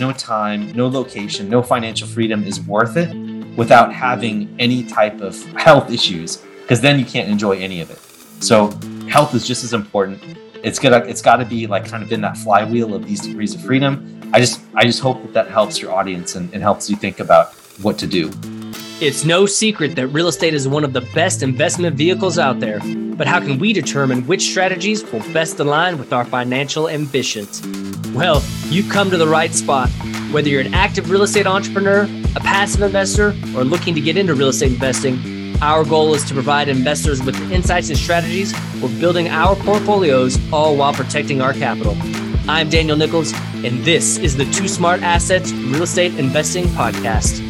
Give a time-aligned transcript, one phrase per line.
[0.00, 3.14] no time, no location, no financial freedom is worth it
[3.56, 7.98] without having any type of health issues, because then you can't enjoy any of it.
[8.42, 8.70] So
[9.08, 10.22] health is just as important.
[10.64, 13.54] It's gonna, it's got to be like kind of in that flywheel of these degrees
[13.54, 14.20] of freedom.
[14.32, 17.20] I just, I just hope that that helps your audience and, and helps you think
[17.20, 18.30] about what to do.
[19.00, 22.80] It's no secret that real estate is one of the best investment vehicles out there.
[23.16, 27.62] But how can we determine which strategies will best align with our financial ambitions?
[28.08, 29.88] Well, you've come to the right spot.
[30.32, 32.02] Whether you're an active real estate entrepreneur,
[32.36, 36.34] a passive investor, or looking to get into real estate investing, our goal is to
[36.34, 41.96] provide investors with insights and strategies for building our portfolios, all while protecting our capital.
[42.50, 43.32] I'm Daniel Nichols,
[43.64, 47.49] and this is the Two Smart Assets Real Estate Investing Podcast.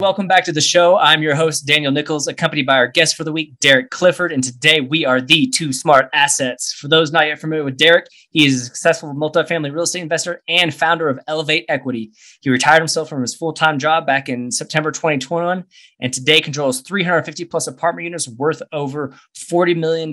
[0.00, 0.96] Welcome back to the show.
[0.96, 4.32] I'm your host, Daniel Nichols, accompanied by our guest for the week, Derek Clifford.
[4.32, 6.72] And today we are the two smart assets.
[6.72, 10.42] For those not yet familiar with Derek, he is a successful multifamily real estate investor
[10.48, 12.12] and founder of Elevate Equity.
[12.40, 15.64] He retired himself from his full time job back in September 2021
[16.00, 20.10] and today controls 350 plus apartment units worth over $40 million.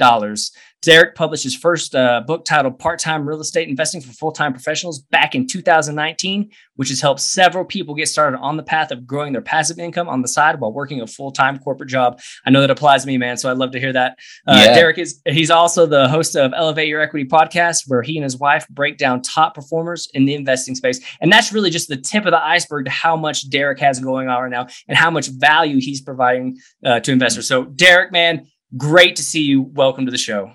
[0.82, 4.54] Derek published his first uh, book titled Part Time Real Estate Investing for Full Time
[4.54, 9.06] Professionals back in 2019, which has helped several people get started on the path of
[9.06, 12.20] growing their passive income on the side while working a full time corporate job.
[12.46, 13.38] I know that applies to me, man.
[13.38, 14.18] So I'd love to hear that.
[14.48, 14.74] Uh, yeah.
[14.74, 18.38] Derek is he's also the host of Elevate Your Equity podcast, where he and his
[18.38, 21.00] wife break down top performers in the investing space.
[21.20, 24.30] And that's really just the tip of the iceberg to how much Derek has going
[24.30, 27.48] on right now and how much value he's providing uh, to investors.
[27.48, 29.62] So, Derek, man, great to see you.
[29.62, 30.52] Welcome to the show.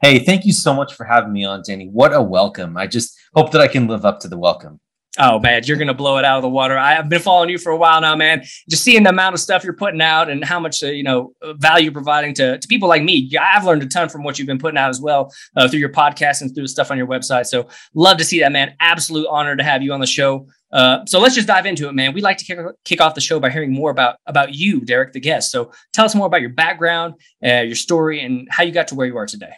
[0.00, 1.88] Hey, thank you so much for having me on, Danny.
[1.88, 2.76] What a welcome.
[2.76, 4.80] I just hope that I can live up to the welcome.
[5.18, 6.76] Oh man, you're gonna blow it out of the water.
[6.76, 8.42] I have been following you for a while now, man.
[8.68, 11.32] Just seeing the amount of stuff you're putting out and how much uh, you know
[11.56, 13.30] value you're providing to, to people like me.
[13.40, 15.92] I've learned a ton from what you've been putting out as well uh, through your
[15.92, 17.46] podcast and through the stuff on your website.
[17.46, 18.74] So love to see that, man.
[18.80, 20.48] Absolute honor to have you on the show.
[20.72, 22.12] Uh, so let's just dive into it, man.
[22.12, 25.12] We like to kick, kick off the show by hearing more about about you, Derek,
[25.12, 25.52] the guest.
[25.52, 28.96] So tell us more about your background, uh, your story, and how you got to
[28.96, 29.52] where you are today.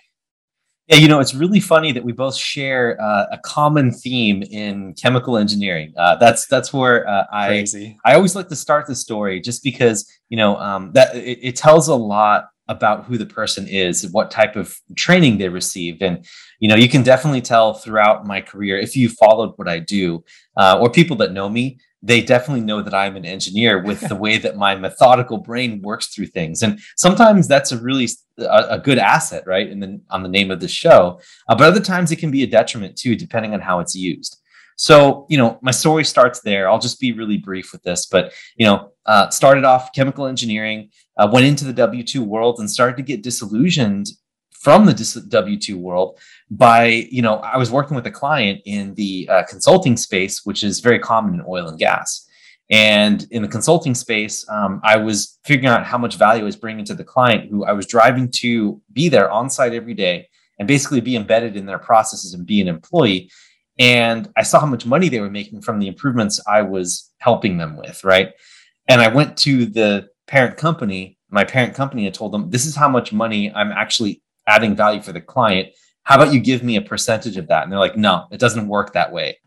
[0.88, 4.94] Yeah, you know, it's really funny that we both share uh, a common theme in
[4.94, 5.92] chemical engineering.
[5.96, 7.98] Uh, that's that's where uh, I Crazy.
[8.04, 11.56] I always like to start the story, just because you know um, that it, it,
[11.56, 16.24] tells a lot about who the person is, what type of training they received, and
[16.60, 20.24] you know, you can definitely tell throughout my career if you followed what I do,
[20.56, 24.14] uh, or people that know me, they definitely know that I'm an engineer with the
[24.24, 26.62] way that my methodical brain works through things.
[26.62, 28.08] And sometimes that's a really
[28.38, 29.68] a, a good asset, right?
[29.70, 32.44] And then on the name of the show, uh, but other times it can be
[32.44, 34.40] a detriment too, depending on how it's used.
[34.76, 36.68] So, you know, my story starts there.
[36.68, 40.90] I'll just be really brief with this, but you know, uh, started off chemical engineering,
[41.16, 44.06] uh, went into the W two world, and started to get disillusioned
[44.66, 46.18] from the W two world
[46.50, 50.64] by you know I was working with a client in the uh, consulting space, which
[50.64, 52.28] is very common in oil and gas.
[52.68, 56.56] And in the consulting space, um, I was figuring out how much value I was
[56.56, 60.28] bringing to the client, who I was driving to be there on site every day
[60.58, 63.30] and basically be embedded in their processes and be an employee.
[63.78, 67.56] And I saw how much money they were making from the improvements I was helping
[67.56, 68.32] them with, right?
[68.88, 72.74] And I went to the parent company, my parent company, and told them, this is
[72.74, 75.68] how much money I'm actually adding value for the client
[76.06, 77.64] how about you give me a percentage of that?
[77.64, 79.38] And they're like, no, it doesn't work that way.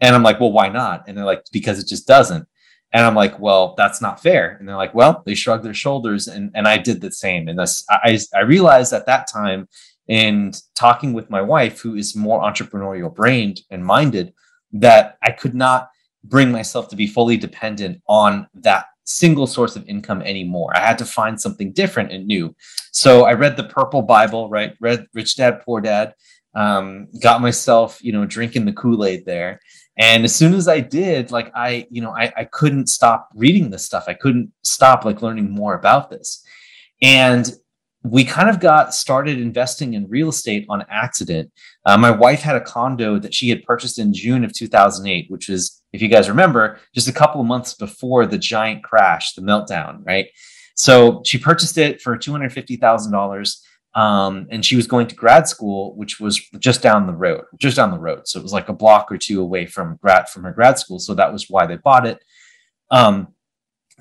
[0.00, 1.08] And I'm like, well, why not?
[1.08, 2.46] And they're like, because it just doesn't.
[2.92, 4.56] And I'm like, well, that's not fair.
[4.56, 6.28] And they're like, well, they shrug their shoulders.
[6.28, 7.48] And, and I did the same.
[7.48, 9.68] And this, I, I realized at that time
[10.06, 14.34] in talking with my wife, who is more entrepreneurial brained and minded,
[14.72, 15.90] that I could not
[16.22, 20.76] bring myself to be fully dependent on that single source of income anymore.
[20.76, 22.54] I had to find something different and new.
[22.92, 24.74] So I read the Purple Bible, right?
[24.80, 26.14] Read Rich Dad Poor Dad.
[26.54, 29.60] Um, got myself, you know, drinking the Kool Aid there.
[29.96, 33.70] And as soon as I did, like I, you know, I, I couldn't stop reading
[33.70, 34.04] this stuff.
[34.08, 36.44] I couldn't stop like learning more about this.
[37.02, 37.52] And
[38.02, 41.50] we kind of got started investing in real estate on accident.
[41.86, 45.48] Uh, my wife had a condo that she had purchased in June of 2008, which
[45.48, 49.42] is, if you guys remember, just a couple of months before the giant crash, the
[49.42, 50.26] meltdown, right?
[50.74, 53.60] So she purchased it for $250,000.
[53.94, 57.76] Um, and she was going to grad school, which was just down the road, just
[57.76, 58.26] down the road.
[58.26, 60.98] So it was like a block or two away from grad from her grad school.
[60.98, 62.24] So that was why they bought it.
[62.90, 63.28] Um,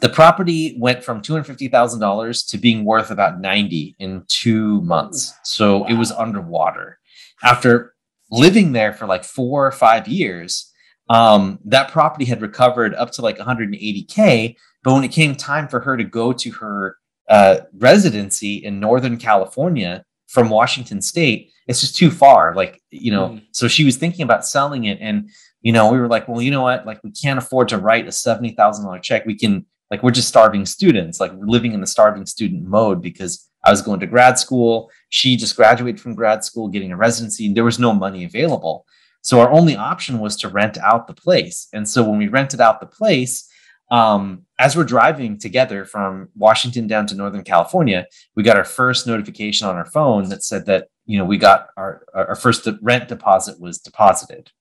[0.02, 5.36] the property went from $250,000 to being worth about 90 in two months.
[5.44, 5.88] So wow.
[5.90, 6.98] it was underwater.
[7.44, 7.94] After
[8.32, 10.72] living there for like four or five years,
[11.10, 14.56] um, that property had recovered up to like 180K.
[14.84, 16.98] But when it came time for her to go to her
[17.30, 22.54] uh, residency in Northern California from Washington State, it's just too far.
[22.56, 23.44] Like, you know, mm.
[23.52, 24.98] so she was thinking about selling it.
[25.02, 25.30] And,
[25.62, 26.86] you know, we were like, well, you know what?
[26.86, 29.26] Like, we can't afford to write a $70,000 check.
[29.26, 31.20] We can, like, we're just starving students.
[31.20, 34.92] Like, we're living in the starving student mode because I was going to grad school.
[35.10, 38.86] She just graduated from grad school, getting a residency, and there was no money available.
[39.24, 41.70] So our only option was to rent out the place.
[41.74, 43.50] And so when we rented out the place,
[43.90, 48.06] um, as we're driving together from Washington down to Northern California,
[48.36, 51.68] we got our first notification on our phone that said that you know we got
[51.78, 54.52] our our first rent deposit was deposited,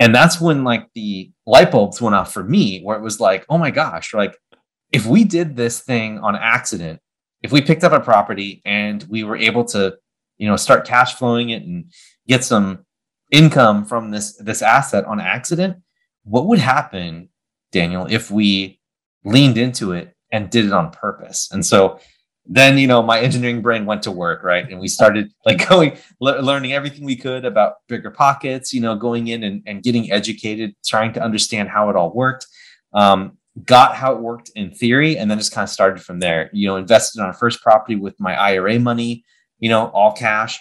[0.00, 3.46] and that's when like the light bulbs went off for me, where it was like,
[3.48, 4.36] oh my gosh, like
[4.92, 7.00] if we did this thing on accident,
[7.42, 9.96] if we picked up a property and we were able to
[10.38, 11.92] you know start cash flowing it and
[12.26, 12.84] get some
[13.30, 15.76] income from this this asset on accident,
[16.24, 17.28] what would happen
[17.72, 18.80] Daniel, if we
[19.24, 21.48] leaned into it and did it on purpose.
[21.52, 22.00] And so
[22.46, 24.68] then, you know, my engineering brain went to work, right?
[24.68, 29.28] And we started like going, le- learning everything we could about BiggerPockets, you know, going
[29.28, 32.46] in and, and getting educated, trying to understand how it all worked.
[32.94, 36.48] Um, got how it worked in theory and then just kind of started from there
[36.52, 39.24] you know invested on our first property with my ira money
[39.58, 40.60] you know all cash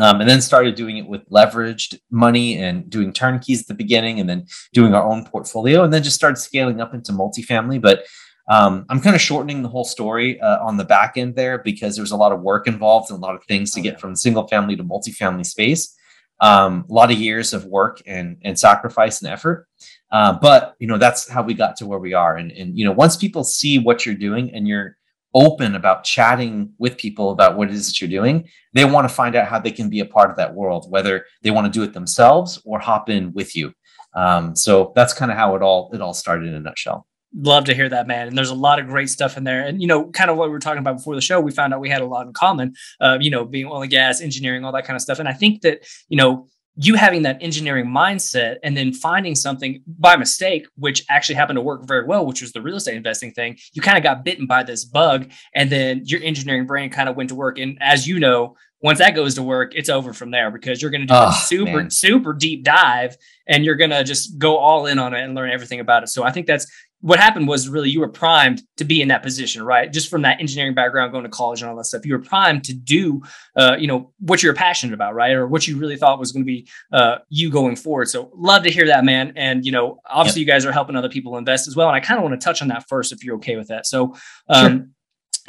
[0.00, 4.18] um, and then started doing it with leveraged money and doing turnkeys at the beginning
[4.18, 7.80] and then doing our own portfolio and then just started scaling up into multifamily.
[7.80, 8.04] But
[8.48, 11.94] um, i'm kind of shortening the whole story uh, on the back end there because
[11.94, 14.48] there's a lot of work involved and a lot of things to get from single
[14.48, 15.94] family to multifamily space.
[16.40, 19.68] Um, a lot of years of work and, and sacrifice and effort.
[20.10, 22.36] Uh, but you know that's how we got to where we are.
[22.36, 24.96] And, and you know once people see what you're doing and you're
[25.34, 29.14] open about chatting with people about what it is that you're doing, they want to
[29.14, 31.78] find out how they can be a part of that world, whether they want to
[31.78, 33.72] do it themselves or hop in with you.
[34.14, 37.06] Um, so that's kind of how it all it all started in a nutshell.
[37.32, 38.26] Love to hear that, man.
[38.26, 39.64] And there's a lot of great stuff in there.
[39.64, 41.72] And you know, kind of what we were talking about before the show, we found
[41.72, 42.74] out we had a lot in common.
[43.00, 45.20] Uh, you know, being oil and gas, engineering, all that kind of stuff.
[45.20, 49.82] And I think that you know you having that engineering mindset and then finding something
[49.86, 53.32] by mistake, which actually happened to work very well, which was the real estate investing
[53.32, 55.30] thing, you kind of got bitten by this bug.
[55.54, 57.58] And then your engineering brain kind of went to work.
[57.58, 60.90] And as you know, once that goes to work, it's over from there because you're
[60.90, 61.90] going to do oh, a super, man.
[61.90, 65.50] super deep dive and you're going to just go all in on it and learn
[65.50, 66.08] everything about it.
[66.08, 66.66] So I think that's
[67.00, 69.90] what happened was really you were primed to be in that position, right?
[69.90, 72.64] Just from that engineering background, going to college and all that stuff, you were primed
[72.64, 73.22] to do,
[73.56, 75.32] uh, you know, what you're passionate about, right?
[75.32, 78.08] Or what you really thought was going to be uh, you going forward.
[78.08, 79.32] So love to hear that, man.
[79.36, 80.46] And you know, obviously, yep.
[80.46, 81.88] you guys are helping other people invest as well.
[81.88, 83.86] And I kind of want to touch on that first, if you're okay with that.
[83.86, 84.14] So,
[84.48, 84.86] um, sure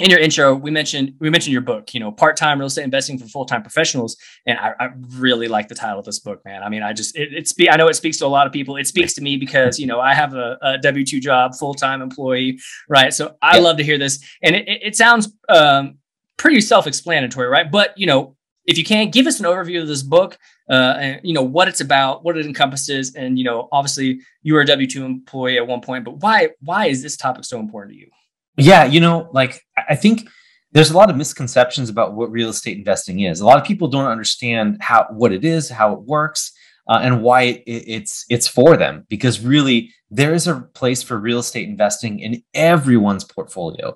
[0.02, 3.18] in your intro, we mentioned we mentioned your book, you know, part-time real estate investing
[3.20, 6.64] for full-time professionals, and I, I really like the title of this book, man.
[6.64, 8.54] I mean, I just it, it spe- I know it speaks to a lot of
[8.54, 8.78] people.
[8.78, 12.02] It speaks to me because you know I have a, a W two job, full-time
[12.02, 12.60] employee,
[12.90, 13.14] right?
[13.14, 16.00] So I love to hear this, and it, it sounds um,
[16.38, 17.72] pretty self-explanatory, right?
[17.72, 20.38] But you know, if you can give us an overview of this book,
[20.70, 24.56] uh, and you know what it's about, what it encompasses, and you know, obviously you
[24.56, 27.60] were a W two employee at one point, but why why is this topic so
[27.60, 28.10] important to you?
[28.58, 30.28] Yeah, you know, like I think
[30.72, 33.42] there's a lot of misconceptions about what real estate investing is.
[33.42, 36.52] A lot of people don't understand how what it is, how it works,
[36.88, 39.06] uh, and why it, it's it's for them.
[39.10, 43.94] Because really, there is a place for real estate investing in everyone's portfolio.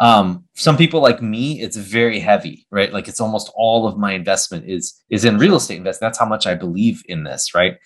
[0.00, 2.92] Um, some people like me, it's very heavy, right?
[2.92, 6.12] Like it's almost all of my investment is is in real estate investment.
[6.12, 7.76] That's how much I believe in this, right?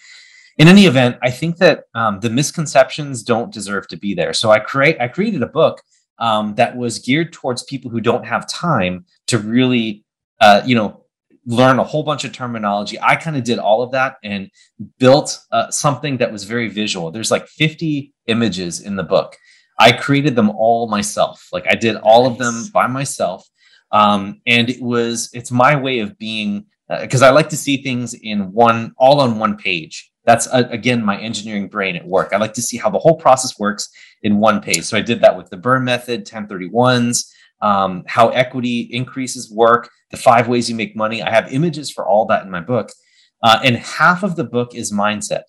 [0.58, 4.32] in any event, I think that um, the misconceptions don't deserve to be there.
[4.32, 5.80] So I create I created a book
[6.18, 10.04] um, that was geared towards people who don't have time to really,
[10.40, 11.04] uh, you know,
[11.46, 12.98] learn a whole bunch of terminology.
[13.00, 14.50] I kind of did all of that and
[14.98, 17.10] built uh, something that was very visual.
[17.10, 19.36] There's like 50 images in the book.
[19.78, 21.48] I created them all myself.
[21.52, 22.32] Like I did all nice.
[22.32, 23.48] of them by myself.
[23.92, 26.66] Um, and it was, it's my way of being,
[27.00, 30.68] because uh, I like to see things in one, all on one page that's uh,
[30.70, 32.34] again my engineering brain at work.
[32.34, 33.88] I like to see how the whole process works
[34.22, 34.84] in one page.
[34.84, 37.32] So I did that with the BRRRR method, 1031s,
[37.62, 41.22] um, how equity increases work, the five ways you make money.
[41.22, 42.90] I have images for all that in my book.
[43.42, 45.44] Uh, and half of the book is mindset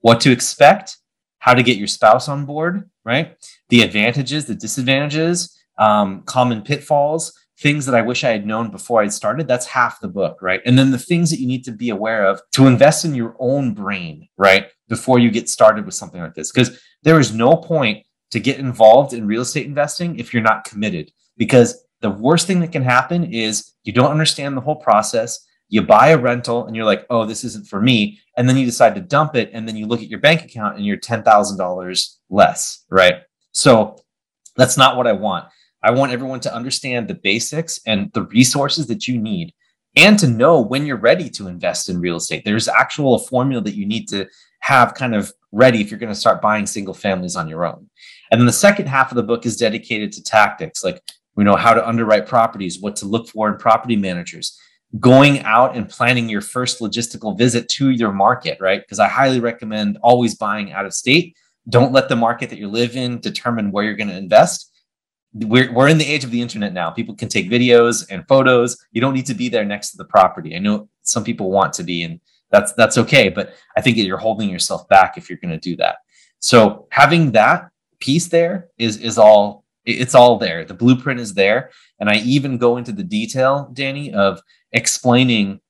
[0.00, 0.96] what to expect,
[1.38, 3.36] how to get your spouse on board, right?
[3.68, 9.02] The advantages, the disadvantages, um, common pitfalls, things that I wish I had known before
[9.02, 10.60] I'd started, that's half the book, right?
[10.66, 13.34] And then the things that you need to be aware of to invest in your
[13.38, 14.66] own brain, right?
[14.88, 16.52] Before you get started with something like this.
[16.52, 20.64] Because there is no point to get involved in real estate investing if you're not
[20.64, 21.10] committed.
[21.36, 25.44] Because the worst thing that can happen is you don't understand the whole process.
[25.68, 28.20] You buy a rental and you're like, oh, this isn't for me.
[28.36, 29.50] And then you decide to dump it.
[29.52, 33.22] And then you look at your bank account and you're $10,000 less, right?
[33.52, 33.96] So
[34.56, 35.46] that's not what I want.
[35.86, 39.54] I want everyone to understand the basics and the resources that you need
[39.94, 42.44] and to know when you're ready to invest in real estate.
[42.44, 44.26] There's actual formula that you need to
[44.58, 47.88] have kind of ready if you're going to start buying single families on your own.
[48.32, 51.00] And then the second half of the book is dedicated to tactics like
[51.36, 54.58] we know how to underwrite properties, what to look for in property managers,
[54.98, 58.80] going out and planning your first logistical visit to your market, right?
[58.80, 61.36] Because I highly recommend always buying out of state.
[61.68, 64.72] Don't let the market that you live in determine where you're going to invest.
[65.44, 66.90] We're, we're in the age of the internet now.
[66.90, 68.76] People can take videos and photos.
[68.92, 70.56] You don't need to be there next to the property.
[70.56, 73.28] I know some people want to be, and that's that's okay.
[73.28, 75.96] But I think you're holding yourself back if you're going to do that.
[76.38, 77.68] So having that
[78.00, 80.64] piece there is is all it's all there.
[80.64, 84.40] The blueprint is there, and I even go into the detail, Danny, of
[84.72, 85.60] explaining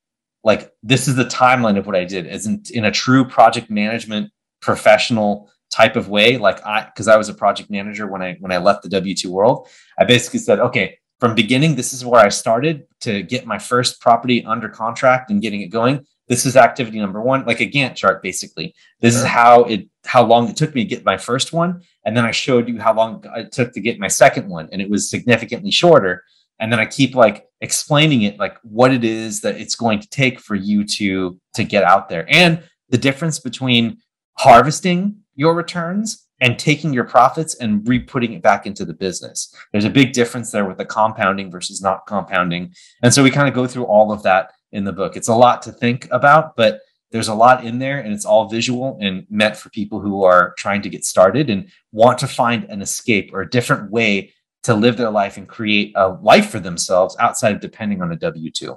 [0.44, 3.68] like this is the timeline of what I did as in, in a true project
[3.68, 4.30] management
[4.60, 6.38] professional type of way.
[6.38, 9.14] Like I, because I was a project manager when I when I left the W
[9.14, 9.68] two world,
[9.98, 14.00] I basically said, okay, from beginning, this is where I started to get my first
[14.00, 17.94] property under contract and getting it going this is activity number one, like a Gantt
[17.94, 18.74] chart, basically.
[19.00, 19.22] This sure.
[19.22, 21.82] is how it how long it took me to get my first one.
[22.04, 24.68] And then I showed you how long it took to get my second one.
[24.72, 26.24] And it was significantly shorter.
[26.58, 30.08] And then I keep like explaining it like what it is that it's going to
[30.08, 32.26] take for you to to get out there.
[32.28, 33.98] And the difference between
[34.38, 39.54] harvesting your returns and taking your profits and re-putting it back into the business.
[39.72, 42.74] There's a big difference there with the compounding versus not compounding.
[43.02, 45.16] And so we kind of go through all of that in the book.
[45.16, 48.48] It's a lot to think about, but there's a lot in there and it's all
[48.48, 52.64] visual and meant for people who are trying to get started and want to find
[52.64, 54.32] an escape or a different way
[54.64, 58.16] to live their life and create a life for themselves outside of depending on a
[58.16, 58.76] W 2.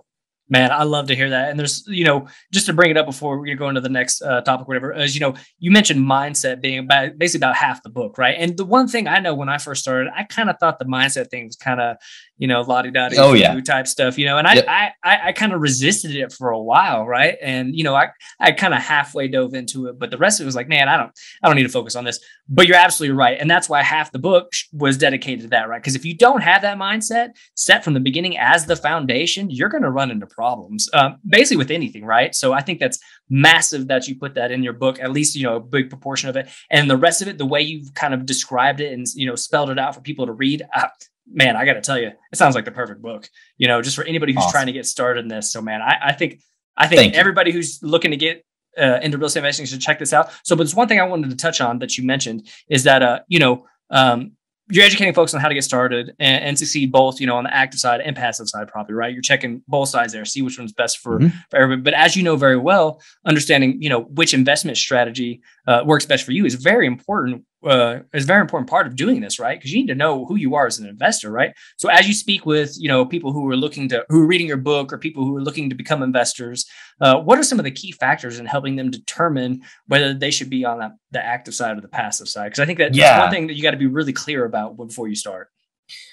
[0.52, 1.52] Man, I love to hear that.
[1.52, 4.22] And there's, you know, just to bring it up before we go into the next
[4.24, 7.90] uh, topic, whatever, as you know, you mentioned mindset being about basically about half the
[7.90, 8.36] book, right?
[8.38, 10.86] And the one thing I know when I first started, I kind of thought the
[10.86, 11.98] mindset thing was kind of,
[12.40, 13.60] you know, lottie dottie oh, yeah.
[13.60, 14.66] type stuff, you know, and I, yep.
[14.68, 17.36] I, I, I kind of resisted it for a while, right?
[17.42, 18.08] And you know, I,
[18.40, 20.88] I kind of halfway dove into it, but the rest of it was like, man,
[20.88, 21.12] I don't,
[21.44, 22.20] I don't need to focus on this.
[22.48, 25.82] But you're absolutely right, and that's why half the book was dedicated to that, right?
[25.82, 29.70] Because if you don't have that mindset set from the beginning as the foundation, you're
[29.70, 32.34] going to run into problems, um, basically with anything, right?
[32.34, 35.44] So I think that's massive that you put that in your book, at least you
[35.44, 38.14] know a big proportion of it, and the rest of it, the way you've kind
[38.14, 40.64] of described it and you know spelled it out for people to read.
[40.74, 40.88] Uh,
[41.32, 43.30] man, I got to tell you, it sounds like the perfect book.
[43.58, 44.52] You know, just for anybody who's awesome.
[44.52, 45.52] trying to get started in this.
[45.52, 46.42] So, man, I, I think
[46.78, 47.58] I think Thank everybody you.
[47.58, 48.46] who's looking to get
[48.78, 50.32] uh, into real estate investing should check this out.
[50.44, 53.04] So, but there's one thing I wanted to touch on that you mentioned is that
[53.04, 54.32] uh, you know, um,
[54.72, 57.44] you're educating folks on how to get started and, and, succeed both, you know, on
[57.44, 59.12] the active side and passive side, probably, right?
[59.12, 61.36] You're checking both sides there, see which one's best for, mm-hmm.
[61.50, 61.82] for everybody.
[61.82, 66.24] But as you know very well, understanding, you know, which investment strategy uh, works best
[66.24, 69.60] for you is very important uh, is a very important part of doing this, right?
[69.60, 71.52] Because you need to know who you are as an investor, right?
[71.78, 74.48] So as you speak with, you know, people who are looking to, who are reading
[74.48, 76.66] your book or people who are looking to become investors,
[77.02, 80.50] uh, what are some of the key factors in helping them determine whether they should
[80.50, 82.46] be on the, the active side or the passive side?
[82.46, 83.10] Because I think that yeah.
[83.10, 85.50] that's one thing that you got to be really clear about before you start.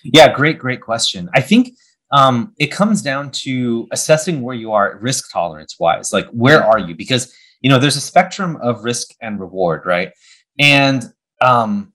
[0.03, 1.31] Yeah, great, great question.
[1.33, 1.77] I think
[2.11, 6.13] um, it comes down to assessing where you are risk tolerance wise.
[6.13, 6.95] Like, where are you?
[6.95, 10.13] Because you know, there's a spectrum of risk and reward, right?
[10.59, 11.05] And
[11.41, 11.93] um,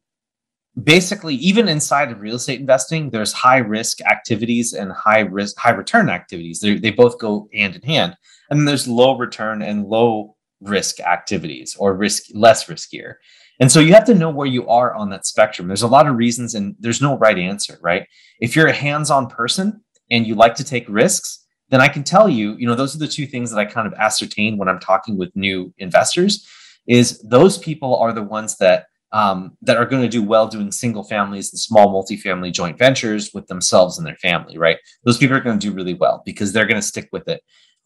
[0.83, 5.71] basically even inside of real estate investing there's high risk activities and high risk high
[5.71, 6.59] return activities.
[6.61, 8.15] They they both go hand in hand.
[8.49, 13.15] And then there's low return and low risk activities or risk less riskier.
[13.59, 15.67] And so you have to know where you are on that spectrum.
[15.67, 18.07] There's a lot of reasons and there's no right answer right?
[18.39, 21.40] If you're a hands-on person and you like to take risks
[21.71, 23.87] then i can tell you you know those are the two things that i kind
[23.87, 26.47] of ascertain when i'm talking with new investors
[26.87, 30.71] is those people are the ones that um, that are going to do well doing
[30.71, 34.77] single families and small multifamily joint ventures with themselves and their family, right?
[35.03, 37.41] Those people are going to do really well because they're going to stick with it.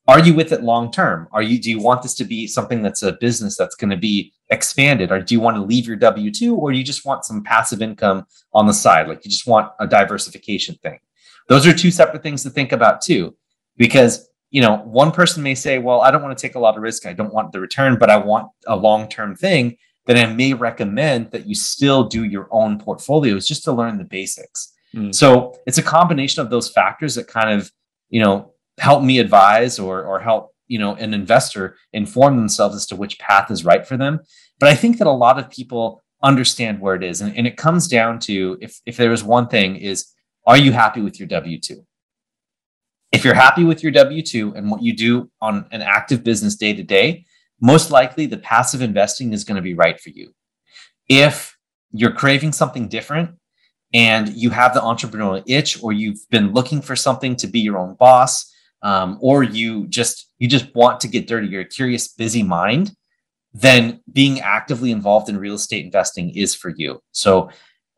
[0.07, 1.27] Are you with it long term?
[1.31, 3.97] Are you do you want this to be something that's a business that's going to
[3.97, 5.11] be expanded?
[5.11, 7.81] Or do you want to leave your W 2 or you just want some passive
[7.81, 9.07] income on the side?
[9.07, 10.99] Like you just want a diversification thing.
[11.49, 13.35] Those are two separate things to think about too.
[13.77, 16.77] Because you know, one person may say, well, I don't want to take a lot
[16.77, 17.05] of risk.
[17.05, 20.53] I don't want the return, but I want a long term thing then I may
[20.53, 24.73] recommend that you still do your own portfolios just to learn the basics.
[24.95, 25.13] Mm.
[25.13, 27.71] So it's a combination of those factors that kind of,
[28.09, 32.85] you know, help me advise or or help, you know, an investor inform themselves as
[32.87, 34.19] to which path is right for them.
[34.59, 37.21] But I think that a lot of people understand where it is.
[37.21, 40.11] And, and it comes down to if if there is one thing is
[40.45, 41.83] are you happy with your W2?
[43.11, 46.55] If you're happy with your W 2 and what you do on an active business
[46.55, 47.25] day to day,
[47.61, 50.33] most likely the passive investing is going to be right for you.
[51.07, 51.55] If
[51.91, 53.31] you're craving something different
[53.93, 57.77] and you have the entrepreneurial itch or you've been looking for something to be your
[57.77, 62.07] own boss um, or you just you just want to get dirty you're a curious
[62.07, 62.91] busy mind
[63.53, 67.49] then being actively involved in real estate investing is for you so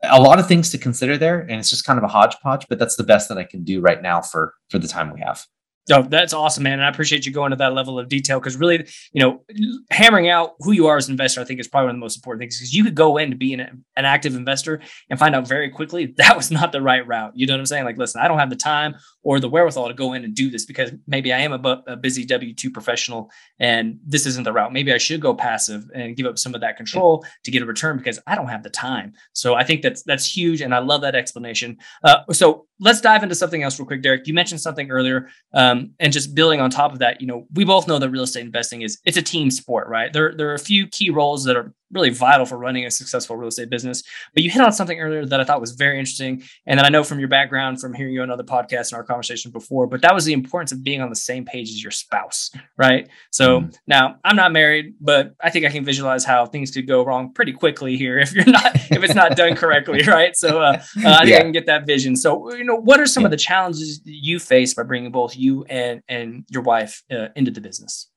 [0.04, 2.78] a lot of things to consider there and it's just kind of a hodgepodge but
[2.78, 5.46] that's the best that i can do right now for for the time we have
[5.90, 6.74] Oh, that's awesome, man.
[6.74, 9.44] And I appreciate you going to that level of detail because really, you know,
[9.90, 12.02] hammering out who you are as an investor, I think is probably one of the
[12.02, 13.62] most important things because you could go in to be an,
[13.96, 17.32] an active investor and find out very quickly that was not the right route.
[17.36, 17.86] You know what I'm saying?
[17.86, 20.50] Like, listen, I don't have the time or the wherewithal to go in and do
[20.50, 24.44] this because maybe I am a, bu- a busy W 2 professional and this isn't
[24.44, 24.74] the route.
[24.74, 27.66] Maybe I should go passive and give up some of that control to get a
[27.66, 29.14] return because I don't have the time.
[29.32, 30.60] So I think that's, that's huge.
[30.60, 31.78] And I love that explanation.
[32.04, 34.28] Uh, so let's dive into something else real quick, Derek.
[34.28, 35.30] You mentioned something earlier.
[35.54, 38.24] Um, and just building on top of that, you know, we both know that real
[38.24, 40.12] estate investing is it's a team sport, right?
[40.14, 43.36] There, there are a few key roles that are really vital for running a successful
[43.36, 44.04] real estate business.
[44.34, 46.44] But you hit on something earlier that I thought was very interesting.
[46.66, 49.04] And that I know from your background, from hearing you on other podcasts and our
[49.04, 51.92] conversation before, but that was the importance of being on the same page as your
[51.92, 53.08] spouse, right?
[53.32, 53.76] So mm.
[53.88, 57.34] now I'm not married, but I think I can visualize how things could go wrong
[57.34, 60.36] pretty quickly here if you're not, if it's not done correctly, right?
[60.36, 61.38] So uh, uh, I think yeah.
[61.38, 62.16] I can get that vision.
[62.16, 63.28] So, you know, what are some yeah.
[63.28, 67.52] of the challenges you face by bringing both you and, and your wife uh, into
[67.52, 68.10] the business?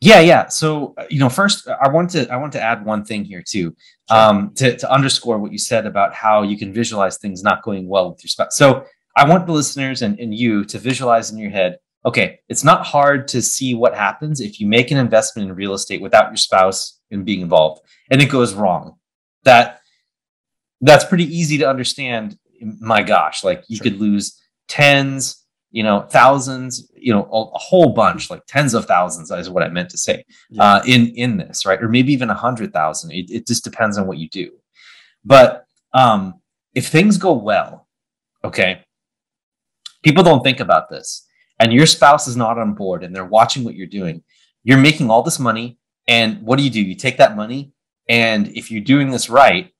[0.00, 0.46] Yeah, yeah.
[0.46, 3.24] So uh, you know, first, uh, I want to I want to add one thing
[3.24, 3.74] here too,
[4.10, 7.88] um, to to underscore what you said about how you can visualize things not going
[7.88, 8.56] well with your spouse.
[8.56, 8.84] So
[9.16, 11.78] I want the listeners and, and you to visualize in your head.
[12.06, 15.74] Okay, it's not hard to see what happens if you make an investment in real
[15.74, 18.94] estate without your spouse and being involved, and it goes wrong.
[19.42, 19.80] That
[20.80, 22.38] that's pretty easy to understand.
[22.80, 23.84] My gosh, like you sure.
[23.84, 28.86] could lose tens, you know, thousands, you know, a, a, whole bunch, like tens of
[28.86, 30.62] thousands is what I meant to say yeah.
[30.62, 31.82] uh, in, in this, right?
[31.82, 33.12] Or maybe even a hundred thousand.
[33.12, 34.50] It, it just depends on what you do.
[35.24, 36.40] But um,
[36.74, 37.86] if things go well,
[38.42, 38.82] okay,
[40.02, 41.26] people don't think about this
[41.58, 44.22] and your spouse is not on board and they're watching what you're doing,
[44.64, 45.78] you're making all this money.
[46.06, 46.80] And what do you do?
[46.80, 47.72] You take that money
[48.08, 49.72] and if you're doing this right,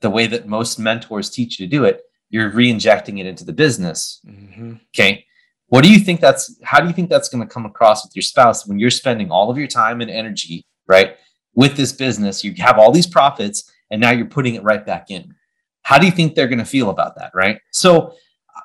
[0.00, 3.52] the way that most mentors teach you to do it, you're re-injecting it into the
[3.52, 4.20] business.
[4.26, 4.74] Mm-hmm.
[4.94, 5.24] Okay.
[5.68, 8.16] What do you think that's how do you think that's going to come across with
[8.16, 11.16] your spouse when you're spending all of your time and energy, right,
[11.54, 12.42] with this business?
[12.42, 15.34] You have all these profits and now you're putting it right back in.
[15.82, 17.60] How do you think they're going to feel about that, right?
[17.72, 18.14] So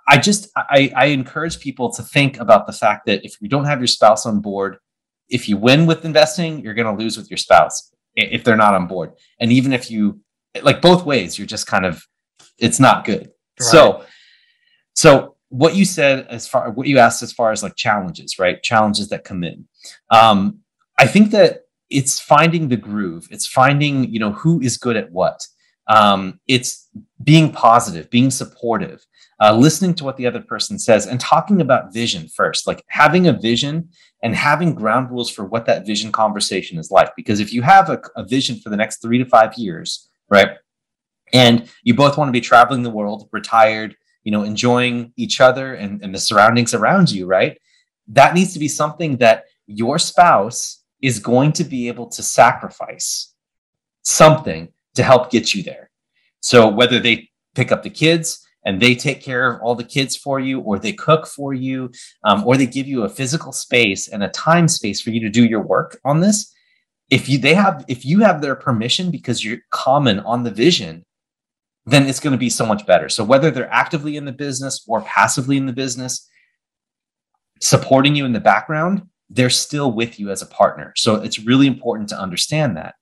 [0.08, 3.66] I just I, I encourage people to think about the fact that if you don't
[3.66, 4.78] have your spouse on board,
[5.30, 8.76] if you win with investing, you're going to lose with your spouse if they're not
[8.76, 9.14] on board.
[9.40, 10.20] And even if you
[10.62, 12.06] like both ways, you're just kind of
[12.60, 13.32] it's not good.
[13.60, 13.70] Right.
[13.70, 14.06] So
[14.96, 18.64] so what you said as far what you asked as far as like challenges, right?
[18.64, 19.68] Challenges that come in.
[20.10, 20.60] Um,
[20.98, 23.28] I think that it's finding the groove.
[23.30, 25.46] It's finding you know who is good at what.
[25.88, 26.90] Um, it's
[27.24, 29.06] being positive, being supportive,
[29.40, 32.66] uh, listening to what the other person says, and talking about vision first.
[32.66, 33.90] Like having a vision
[34.24, 37.16] and having ground rules for what that vision conversation is like.
[37.16, 40.58] Because if you have a, a vision for the next three to five years, right,
[41.32, 45.76] and you both want to be traveling the world, retired, you know enjoying each other
[45.76, 47.58] and, and the surroundings around you right?
[48.08, 53.34] That needs to be something that your spouse is going to be able to sacrifice
[54.02, 55.90] something to help get you there.
[56.42, 60.16] So whether they pick up the kids and they take care of all the kids
[60.16, 61.92] for you or they cook for you
[62.24, 65.30] um, or they give you a physical space and a time space for you to
[65.30, 66.54] do your work on this
[67.10, 71.06] if you they have if you have their permission because you're common on the vision
[71.86, 73.10] then it's going to be so much better.
[73.10, 76.28] So whether they're actively in the business or passively in the business,
[77.60, 80.94] supporting you in the background, they're still with you as a partner.
[80.96, 82.96] So it's really important to understand that.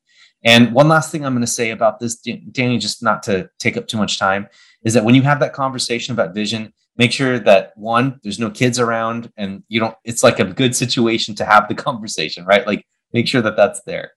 [0.43, 3.77] And one last thing I'm going to say about this, Danny, just not to take
[3.77, 4.47] up too much time,
[4.83, 8.49] is that when you have that conversation about vision, make sure that one, there's no
[8.49, 12.65] kids around and you don't, it's like a good situation to have the conversation, right?
[12.65, 14.11] Like make sure that that's there.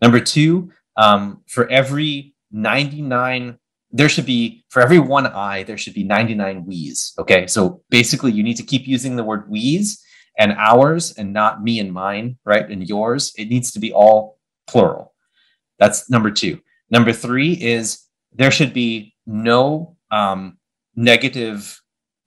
[0.00, 3.58] Number two, um, for every 99
[3.90, 7.14] there should be for every one I, there should be 99 we's.
[7.18, 7.46] Okay.
[7.46, 10.02] So basically, you need to keep using the word we's
[10.38, 12.68] and ours and not me and mine, right?
[12.68, 13.32] And yours.
[13.36, 15.14] It needs to be all plural.
[15.78, 16.60] That's number two.
[16.90, 20.58] Number three is there should be no um,
[20.94, 21.80] negative,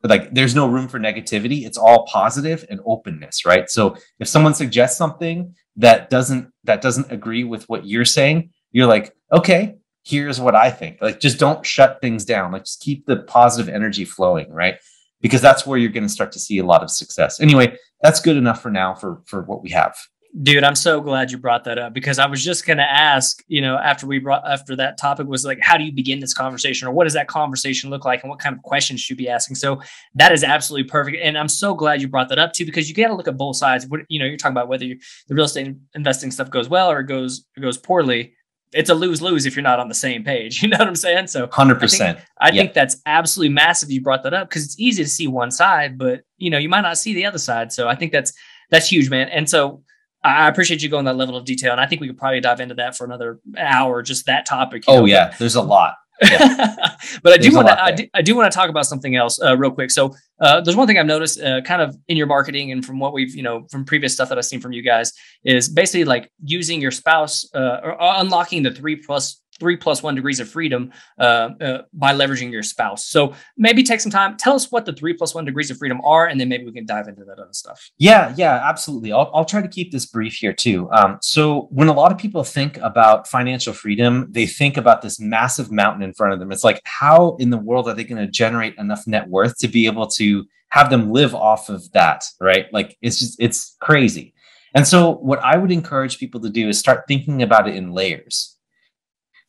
[0.04, 1.66] like there's no room for negativity.
[1.66, 3.70] It's all positive and openness, right?
[3.70, 8.88] So if someone suggests something that doesn't that doesn't agree with what you're saying, you're
[8.88, 11.02] like, okay, here's what I think.
[11.02, 12.52] Like, just don't shut things down.
[12.52, 14.76] Like, just keep the positive energy flowing, right?
[15.22, 17.40] Because that's where you're going to start to see a lot of success.
[17.40, 19.96] Anyway, that's good enough for now for for what we have.
[20.44, 23.44] Dude, I'm so glad you brought that up because I was just going to ask,
[23.48, 26.34] you know, after we brought after that topic was like, how do you begin this
[26.34, 29.16] conversation, or what does that conversation look like, and what kind of questions should you
[29.18, 29.58] be asking?
[29.58, 29.82] So
[30.16, 32.96] that is absolutely perfect, and I'm so glad you brought that up too because you
[32.96, 33.86] got to look at both sides.
[33.88, 37.04] What you know, you're talking about whether the real estate investing stuff goes well or
[37.04, 38.34] goes goes poorly.
[38.74, 40.62] It's a lose lose if you're not on the same page.
[40.64, 41.28] You know what I'm saying?
[41.28, 42.20] So, hundred percent.
[42.40, 43.92] I, think, I think that's absolutely massive.
[43.92, 46.70] You brought that up because it's easy to see one side, but you know, you
[46.70, 47.74] might not see the other side.
[47.74, 48.34] So I think that's
[48.70, 49.28] that's huge, man.
[49.30, 49.84] And so
[50.24, 52.60] I appreciate you going that level of detail, and I think we could probably dive
[52.60, 54.84] into that for another hour, just that topic.
[54.88, 55.06] oh know?
[55.06, 55.96] yeah, there's a lot.
[56.22, 56.76] Yeah.
[57.24, 59.42] but I do want to I do, I do want to talk about something else
[59.42, 59.92] uh, real quick.
[59.92, 63.00] So uh, there's one thing I've noticed, uh, kind of in your marketing and from
[63.00, 66.06] what we've you know from previous stuff that I've seen from you guys is basically
[66.06, 70.50] like using your spouse uh, or unlocking the three plus three plus one degrees of
[70.50, 73.06] freedom uh, uh, by leveraging your spouse.
[73.06, 74.38] So maybe take some time.
[74.38, 76.72] Tell us what the three plus one degrees of freedom are, and then maybe we
[76.72, 77.92] can dive into that other stuff.
[78.00, 79.14] Yeah, yeah, absolutely.
[79.14, 80.90] I'll, I'll try to keep this brief here too.
[80.92, 85.20] Um, so when a lot of people think about financial freedom, they think about this
[85.20, 86.52] massive mountain in front of them.
[86.52, 89.68] It's like, how in the world are they going to generate enough net worth to
[89.68, 92.26] be able to have them live off of that?
[92.40, 92.66] Right?
[92.74, 94.34] Like it's just it's crazy.
[94.74, 97.92] And so, what I would encourage people to do is start thinking about it in
[97.92, 98.58] layers.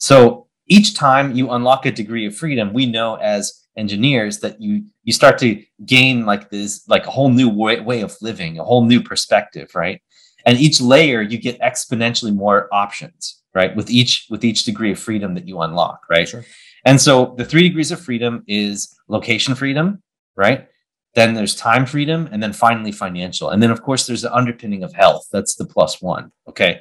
[0.02, 4.84] So each time you unlock a degree of freedom, we know as engineers that you
[5.04, 8.64] you start to gain like this like a whole new way, way of living, a
[8.64, 10.02] whole new perspective, right?
[10.44, 13.76] And each layer you get exponentially more options, right?
[13.76, 16.28] With each with each degree of freedom that you unlock, right?
[16.28, 16.44] Sure.
[16.84, 20.02] And so the three degrees of freedom is location freedom,
[20.34, 20.66] right?
[21.14, 23.50] Then there's time freedom, and then finally financial.
[23.50, 25.28] And then, of course, there's the underpinning of health.
[25.30, 26.32] That's the plus one.
[26.48, 26.80] Okay.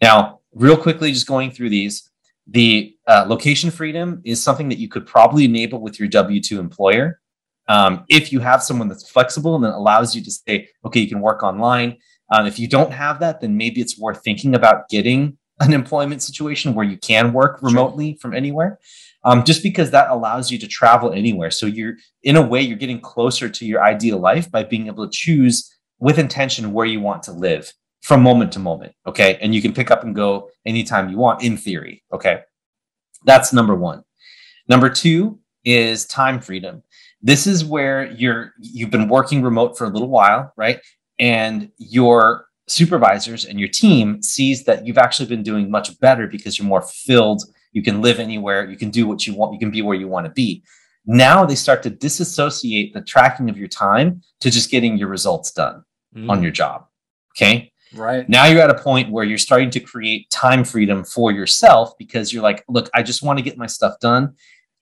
[0.00, 2.08] Now, real quickly, just going through these
[2.46, 6.60] the uh, location freedom is something that you could probably enable with your W 2
[6.60, 7.20] employer.
[7.68, 11.08] Um, if you have someone that's flexible and that allows you to say, okay, you
[11.08, 11.96] can work online.
[12.30, 16.22] Um, if you don't have that, then maybe it's worth thinking about getting an employment
[16.22, 18.18] situation where you can work remotely sure.
[18.18, 18.78] from anywhere.
[19.22, 21.50] Um, just because that allows you to travel anywhere.
[21.50, 25.08] So you're, in a way, you're getting closer to your ideal life by being able
[25.08, 27.72] to choose with intention where you want to live
[28.04, 28.92] from moment to moment.
[29.06, 29.38] Okay.
[29.40, 32.04] And you can pick up and go anytime you want in theory.
[32.12, 32.42] Okay.
[33.24, 34.04] That's number one.
[34.68, 36.82] Number two is time freedom.
[37.22, 40.80] This is where you're you've been working remote for a little while, right?
[41.18, 46.58] And your supervisors and your team sees that you've actually been doing much better because
[46.58, 47.42] you're more filled.
[47.72, 50.08] You can live anywhere, you can do what you want, you can be where you
[50.08, 50.62] want to be.
[51.06, 55.52] Now they start to disassociate the tracking of your time to just getting your results
[55.52, 56.28] done mm.
[56.30, 56.84] on your job.
[57.32, 57.72] Okay.
[57.94, 58.28] Right.
[58.28, 62.32] Now you're at a point where you're starting to create time freedom for yourself because
[62.32, 64.34] you're like, look, I just want to get my stuff done.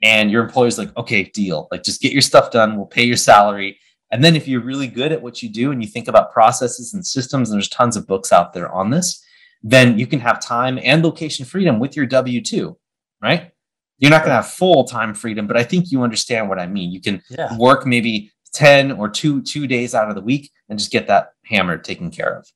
[0.03, 1.69] And your employer's like, okay, deal.
[1.71, 2.77] Like, just get your stuff done.
[2.77, 3.79] We'll pay your salary.
[4.11, 6.93] And then if you're really good at what you do and you think about processes
[6.93, 9.25] and systems, and there's tons of books out there on this,
[9.63, 12.77] then you can have time and location freedom with your W 2,
[13.23, 13.53] right?
[13.99, 16.67] You're not going to have full time freedom, but I think you understand what I
[16.67, 16.91] mean.
[16.91, 17.57] You can yeah.
[17.57, 21.33] work maybe 10 or two, two days out of the week and just get that
[21.47, 22.47] hammered taken care of.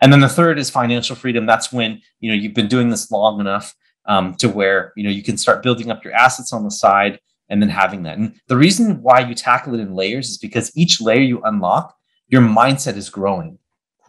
[0.00, 1.46] And then the third is financial freedom.
[1.46, 3.74] That's when you know you've been doing this long enough
[4.06, 7.18] um, to where you know you can start building up your assets on the side
[7.48, 8.18] and then having that.
[8.18, 11.94] And the reason why you tackle it in layers is because each layer you unlock,
[12.28, 13.58] your mindset is growing.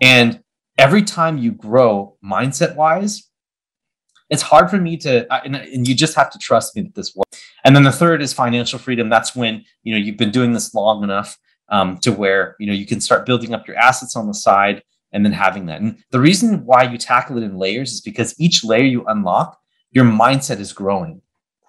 [0.01, 0.41] And
[0.77, 3.29] every time you grow mindset wise,
[4.29, 7.15] it's hard for me to, and, and, you just have to trust me that this
[7.15, 7.41] works.
[7.63, 9.07] And then the third is financial freedom.
[9.07, 11.37] That's when, you know, you've been doing this long enough
[11.69, 14.83] um, to where, you know, you can start building up your assets on the side
[15.11, 15.81] and then having that.
[15.81, 19.57] And the reason why you tackle it in layers is because each layer you unlock,
[19.91, 21.21] your mindset is growing.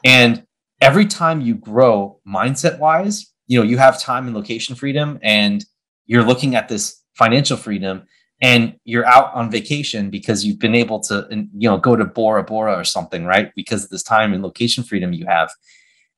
[0.05, 0.45] And
[0.81, 5.65] every time you grow mindset wise, you know, you have time and location freedom and
[6.07, 8.05] you're looking at this financial freedom
[8.41, 12.45] and you're out on vacation because you've been able to, you know, go to Bora
[12.45, 13.51] Bora or something, right?
[13.57, 15.51] Because of this time and location freedom you have.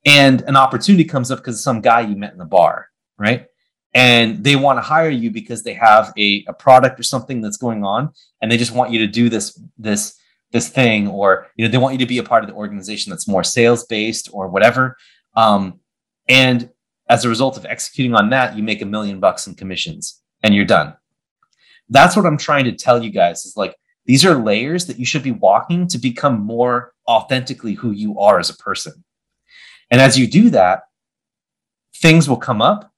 [0.05, 3.47] And an opportunity comes up because of some guy you met in the bar, right?
[3.95, 7.57] And they want to hire you because they have a, a product or something that's
[7.57, 10.17] going on and they just want you to do this this
[10.53, 13.11] this thing or you know they want you to be a part of the organization
[13.11, 14.97] that's more sales based or whatever.
[15.35, 15.81] Um,
[16.29, 16.71] and
[17.09, 20.55] as a result of executing on that you make a million bucks in commissions and
[20.55, 20.95] you're done.
[21.89, 23.77] That's what i'm trying to tell you guys is like
[24.07, 28.39] these are layers that you should be walking to become more authentically who you are
[28.39, 29.05] as a person.
[29.91, 30.85] And as you do that
[31.97, 32.91] things will come up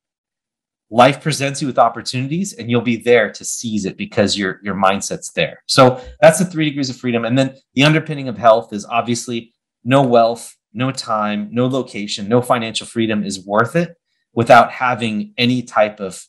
[0.92, 4.74] life presents you with opportunities and you'll be there to seize it because your your
[4.74, 8.72] mindset's there so that's the three degrees of freedom and then the underpinning of health
[8.72, 9.52] is obviously
[9.84, 13.96] no wealth no time no location no financial freedom is worth it
[14.34, 16.24] without having any type of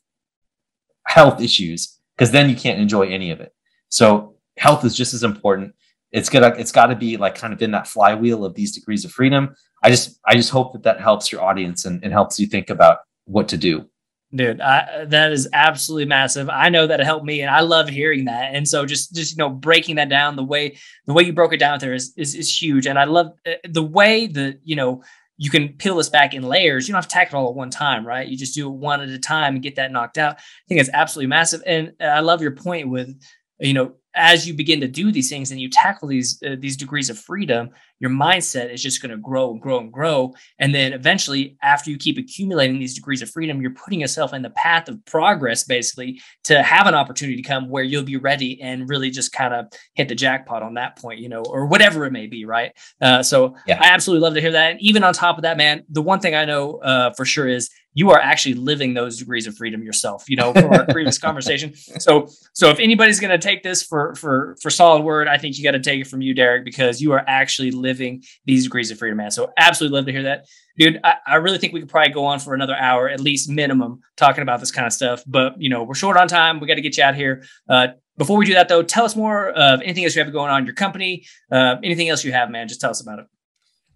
[1.08, 3.54] health issues because then you can't enjoy any of it
[3.90, 5.76] So health is just as important.
[6.12, 9.06] It's gonna it's got to be like kind of in that flywheel of these degrees
[9.06, 9.56] of freedom.
[9.84, 12.70] I just I just hope that that helps your audience and, and helps you think
[12.70, 13.88] about what to do.
[14.36, 16.50] Dude, I, that is absolutely massive.
[16.50, 18.56] I know that it helped me, and I love hearing that.
[18.56, 21.54] And so, just just you know, breaking that down the way the way you broke
[21.54, 22.88] it down there is is, is huge.
[22.88, 25.04] And I love uh, the way that you know
[25.38, 26.88] you can peel this back in layers.
[26.88, 28.28] You don't have to tackle it all at one time, right?
[28.28, 30.38] You just do it one at a time and get that knocked out.
[30.38, 31.62] I think it's absolutely massive.
[31.68, 33.16] And I love your point with
[33.60, 36.78] you know as you begin to do these things and you tackle these uh, these
[36.78, 37.70] degrees of freedom
[38.04, 40.34] your mindset is just going to grow and grow and grow.
[40.60, 44.42] And then eventually after you keep accumulating these degrees of freedom you're putting yourself in
[44.42, 48.62] the path of progress basically to have an opportunity to come where you'll be ready
[48.62, 52.06] and really just kind of hit the jackpot on that point you know or whatever
[52.06, 52.74] it may be right?
[53.02, 53.80] Uh, so yeah.
[53.82, 54.72] i absolutely love to hear that.
[54.72, 57.48] And even on top of that man the one thing i know uh, for sure
[57.48, 61.18] is you are actually living those degrees of freedom yourself you know from our previous
[61.28, 61.74] conversation.
[61.76, 65.58] So so if anybody's going to take this for for for solid word i think
[65.58, 68.92] you got to take it from you derek because you are actually living these degrees
[68.92, 69.32] of freedom man.
[69.32, 70.46] So absolutely love to hear that.
[70.78, 73.50] Dude I, I really think we could probably go on for another hour at least
[73.50, 76.60] minimum talking about this kind of stuff but you know we're short on time.
[76.60, 77.44] We got to get you out here.
[77.70, 77.88] Uh,
[78.18, 80.60] before we do that though tell us more of anything else you have going on
[80.60, 81.26] in your company.
[81.52, 83.26] Uh, anything else you have man just tell us about it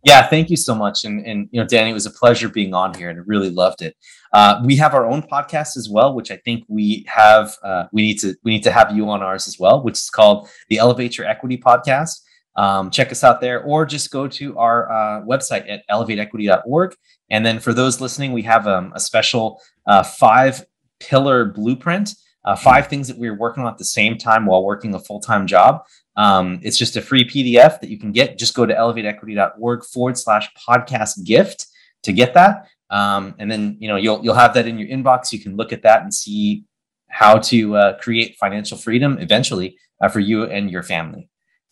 [0.04, 1.04] yeah, thank you so much.
[1.04, 3.50] And, and you know, Danny, it was a pleasure being on here and I really
[3.50, 3.96] loved it.
[4.34, 8.04] Uh, we have our own podcast as well, which I think we have, uh, we
[8.04, 10.78] need to, we need to have you on ours as well, which is called the
[10.78, 12.22] Elevate Your Equity podcast.
[12.56, 16.96] Um, check us out there or just go to our uh, website at elevateequity.org.
[17.30, 20.66] And then for those listening, we have um, a special uh, five
[21.00, 24.94] pillar blueprint, uh, five things that we're working on at the same time while working
[24.96, 25.84] a full time job.
[26.18, 28.38] Um, it's just a free PDF that you can get.
[28.38, 31.68] Just go to elevateequity.org forward slash podcast gift
[32.04, 32.68] to get that.
[32.90, 35.32] Um, and then you know you'll you'll have that in your inbox.
[35.32, 36.66] You can look at that and see
[37.10, 41.30] how to uh, create financial freedom eventually uh, for you and your family.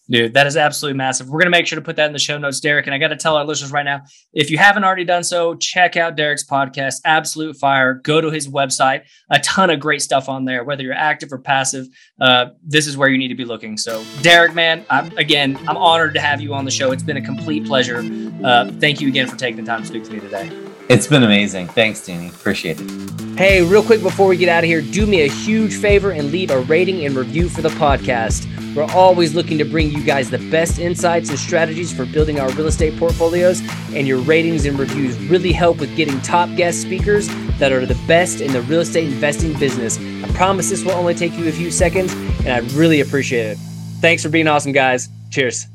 [0.10, 1.28] Dude, that is absolutely massive.
[1.28, 2.86] We're going to make sure to put that in the show notes, Derek.
[2.86, 4.02] And I got to tell our listeners right now
[4.34, 7.96] if you haven't already done so, check out Derek's podcast, Absolute Fire.
[7.96, 9.04] Go to his website.
[9.32, 11.88] A ton of great stuff on there, whether you're active or passive.
[12.22, 13.78] Uh, this is where you need to be looking.
[13.78, 16.91] So, Derek, man, I'm, again, I'm honored to have you on the show.
[16.91, 18.04] It's been a complete pleasure.
[18.44, 20.74] Uh, thank you again for taking the time to speak to me today.
[20.88, 21.67] It's been amazing.
[21.69, 22.30] Thanks, Danny.
[22.30, 22.91] Appreciate it.
[23.38, 26.32] Hey, real quick before we get out of here, do me a huge favor and
[26.32, 28.48] leave a rating and review for the podcast.
[28.76, 32.50] We're always looking to bring you guys the best insights and strategies for building our
[32.52, 33.62] real estate portfolios,
[33.93, 38.00] and your ratings and reviews really help with getting top guest speakers that are the
[38.08, 39.98] best in the real estate investing business.
[39.98, 43.58] I promise this will only take you a few seconds, and I'd really appreciate it.
[44.02, 45.10] Thanks for being awesome, guys.
[45.32, 45.67] Cheers.